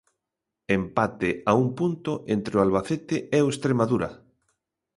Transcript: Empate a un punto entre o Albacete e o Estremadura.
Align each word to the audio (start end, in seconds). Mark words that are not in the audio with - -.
Empate 0.77 1.29
a 1.45 1.51
un 1.63 1.67
punto 1.79 2.11
entre 2.35 2.53
o 2.57 2.63
Albacete 2.65 3.17
e 3.37 3.39
o 3.45 3.51
Estremadura. 3.53 4.09